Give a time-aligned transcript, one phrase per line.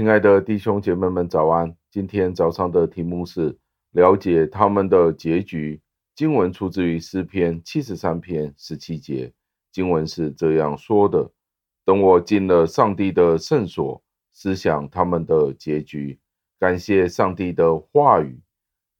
[0.00, 1.76] 亲爱的弟兄姐妹们，早安！
[1.90, 3.54] 今天早上的题目是
[3.90, 5.78] 了解他们的结局。
[6.14, 9.30] 经文出自于诗篇七十三篇十七节，
[9.70, 11.30] 经文是这样说的
[11.84, 16.18] ：“等我进了上帝的圣所，思想他们的结局，
[16.58, 18.40] 感谢上帝的话语。”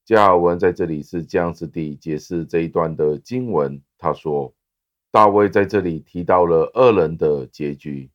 [0.05, 3.81] 加尔文在这里是这样子地解释这一段的经文。
[3.97, 4.53] 他说
[5.11, 8.11] ：“大卫在这里提到了恶人的结局。”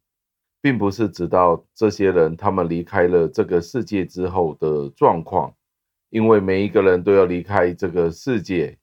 [0.65, 5.53] 并不是指到这些人，他们离开了这个世界之后的状况，
[6.09, 8.75] 因为每一个人都要离开这个世界。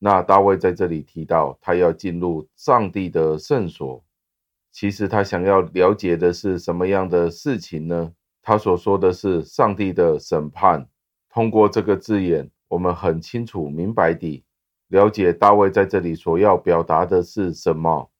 [0.00, 4.04] 那大卫在这里提到，他要进入上帝的圣所。
[4.72, 8.12] 其实他想要了解的是什么样的事情呢？
[8.42, 10.88] 他所说的是上帝的审判。
[11.32, 14.42] 通过这个字眼，我们很清楚明白地
[14.88, 18.10] 了解大卫在这里所要表达的是什么。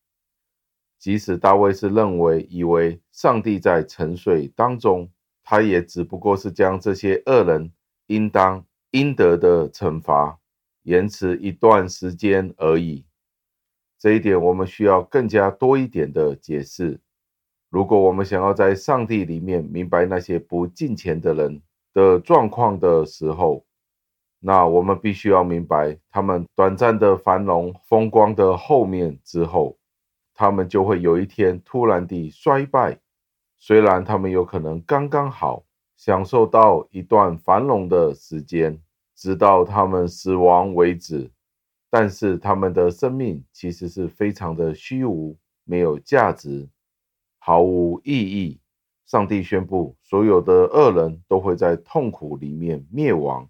[1.02, 5.10] 即使大卫是认为、以为上帝在沉睡当中，
[5.42, 7.72] 他也只不过是将这些恶人
[8.06, 10.38] 应当应得的惩罚
[10.84, 13.04] 延迟一段时间而已。
[13.98, 17.00] 这一点我们需要更加多一点的解释。
[17.68, 21.60] 如果我们想要在上帝里面明白那些不敬虔的人
[21.92, 23.64] 的状况的时候，
[24.38, 29.76] 那我们必须要明白他们短暂的繁荣风光的后面之后。
[30.34, 32.98] 他们就会有一天突然地衰败，
[33.58, 35.64] 虽然他们有可能刚刚好
[35.96, 38.80] 享受到一段繁荣的时间，
[39.14, 41.30] 直到他们死亡为止，
[41.90, 46.68] 但是他们的生命其实是非常的虚无，没有价值，
[47.38, 48.58] 毫无意义。
[49.04, 53.48] 上帝宣布，所有的恶人都会在痛苦里面灭亡。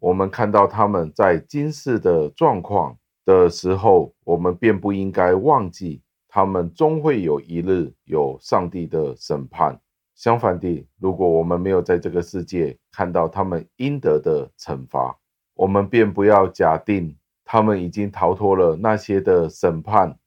[0.00, 2.98] 我们看到他们在今世的状况。
[3.28, 9.78] 的时候，我们便不应该忘记，他们终会有一日有上帝的审判。
[10.14, 15.14] 相反地，如果我们没有在这个世界看到他们应得的惩罚，
[15.52, 20.18] 我们便不要假定他们已经逃脱了那些的审判，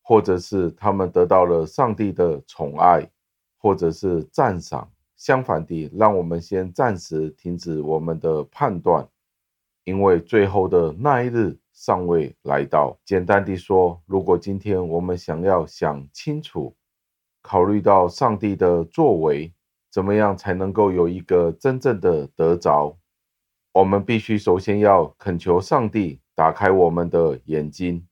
[0.00, 3.06] 或者是他们得到了上帝的宠爱，
[3.58, 4.90] 或者是赞赏。
[5.18, 9.06] 相反地，让我们先暂时停止我们的判断，
[9.84, 11.58] 因为最后的那一日。
[11.76, 12.98] 尚未来到。
[13.04, 16.74] 简单地说，如果今天我们想要想清楚，
[17.42, 19.52] 考虑到上帝的作为，
[19.92, 22.96] 怎么样才能够有一个真正的得着，
[23.72, 28.04] 我们必须首先要恳求上帝打开我们的眼睛，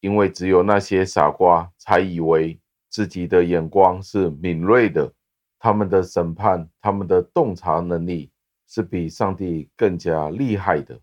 [0.00, 2.60] 因为只有那些傻瓜才以为
[2.90, 5.10] 自己的眼光是敏锐的，
[5.58, 8.30] 他们的审判、他们的洞察能力
[8.68, 11.00] 是比上帝更加厉害的。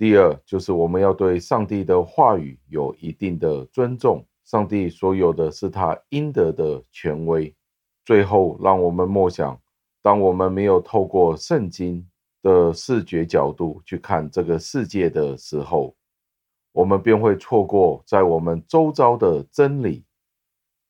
[0.00, 4.26] 第二，就是我们要对上帝的话语有一定的尊重。
[4.46, 7.54] 上帝所有的是他应得的权威。
[8.06, 9.60] 最后，让我们默想：
[10.00, 12.08] 当我们没有透过圣经
[12.40, 15.94] 的视觉角度去看这个世界的时候，
[16.72, 20.02] 我们便会错过在我们周遭的真理。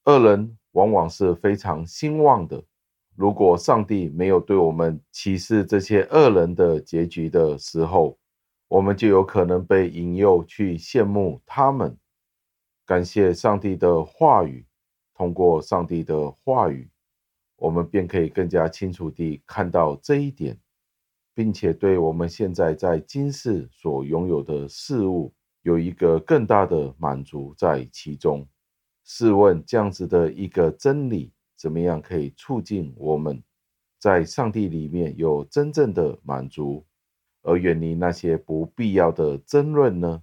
[0.04, 2.62] 恶人往往是非常兴旺的。
[3.16, 8.16] 如果上帝没有对我们启示这些恶人的结局的时候，
[8.70, 11.98] 我们就有可能被引诱去羡慕他们。
[12.86, 14.64] 感谢上帝的话语，
[15.12, 16.88] 通过上帝的话语，
[17.56, 20.56] 我们便可以更加清楚地看到这一点，
[21.34, 28.46] 并且对我们现在在今世所拥有的事物有一个更大的满足在其中。
[29.02, 33.42] 试问，这样子的一个真理，怎么样可以促进我们
[33.98, 36.86] 在上帝里面有真正的满足？
[37.42, 40.22] 而远离那些不必要的争论呢？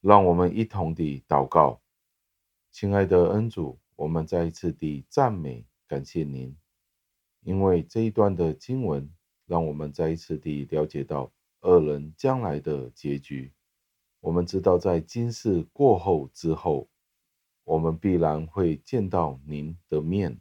[0.00, 1.80] 让我们一同地祷告，
[2.72, 6.56] 亲爱的恩主，我们再一次地赞美感谢您，
[7.42, 9.08] 因为这一段的经文，
[9.46, 11.30] 让我们再一次地了解到
[11.60, 13.52] 恶人将来的结局。
[14.20, 16.88] 我们知道，在今世过后之后，
[17.62, 20.40] 我们必然会见到您的面，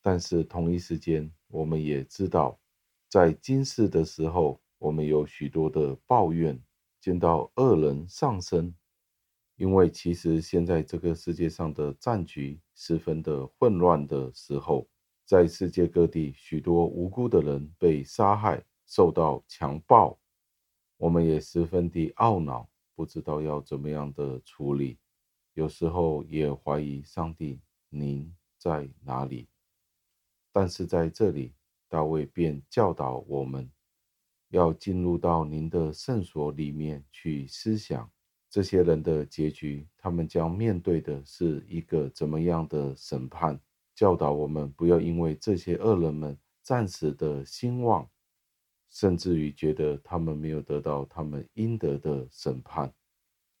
[0.00, 2.60] 但是同一时间，我们也知道，
[3.08, 4.60] 在今世的时候。
[4.78, 6.62] 我们有许多的抱怨，
[7.00, 8.74] 见到恶人上升，
[9.56, 14.86] 因为其实现在这个世界上的战局十分的混乱的时候，
[15.24, 20.18] 在世界各地许多无辜的人被杀害，受到强暴，
[20.98, 24.98] 我们也十分的懊恼，不知道要怎么样的处理，
[25.54, 29.48] 有时候也怀疑上帝，您在哪里？
[30.52, 31.54] 但是在这里，
[31.88, 33.70] 大卫便教导我们。
[34.56, 38.10] 要进入到您的圣所里面去思想
[38.48, 43.60] 这些人的结局，他们将面对的是一个怎么样的审判？
[43.94, 48.08] 教导我们不要因为这些恶人们暂时的兴旺，
[48.90, 52.90] 甚至于觉得他们没有得到他们应得的审判，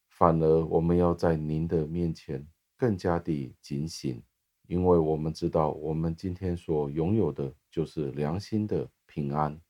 [0.08, 2.46] 反而我们要在您的面前
[2.78, 4.22] 更加的警醒，
[4.66, 9.60] 因为我们知道我们今天所拥有的就是良心的平安，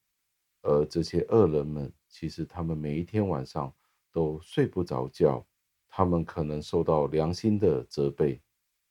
[0.66, 3.72] 而这些恶人们其实他们每一天晚上
[4.10, 5.46] 都睡不着觉，
[5.88, 8.40] 他们可能受到良心的责备。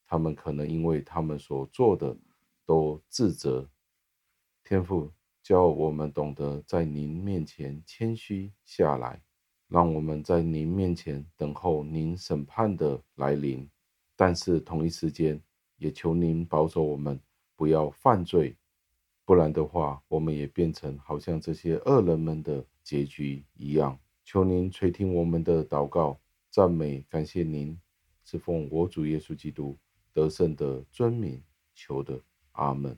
[0.07, 2.16] 他们可能因为他们所做的
[2.66, 3.68] 都自责，
[4.63, 5.12] 天父
[5.44, 9.22] 教我们懂得在您面前谦虚下来，
[9.68, 13.68] 让我们在您面前等候您审判的来临。
[14.16, 15.42] 但是同一时间，
[15.77, 17.19] 也求您保守我们
[17.56, 18.56] 不要犯罪，
[19.25, 24.00] 不然的话，我们也变成好像这些恶人们的结局一样。
[24.24, 26.19] 求您垂听我们的祷告，
[26.51, 27.80] 赞美感谢您，
[28.24, 29.77] 是奉我主耶稣基督。
[30.13, 31.44] 得胜的尊名，
[31.74, 32.22] 求的
[32.54, 32.98] 阿门。